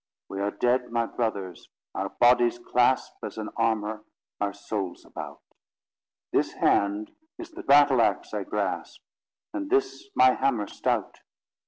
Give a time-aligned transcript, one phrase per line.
[0.29, 1.69] We are dead, my brothers!
[1.93, 4.03] Our bodies clasp, As an armour,
[4.39, 5.41] our souls about;
[6.31, 8.99] This hand is the battle axe I grasp,
[9.53, 11.21] And this my hammer stout.